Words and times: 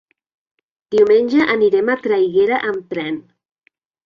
Diumenge 0.95 1.45
anirem 1.57 1.93
a 1.95 1.99
Traiguera 2.07 2.59
amb 2.71 2.89
tren. 2.95 3.21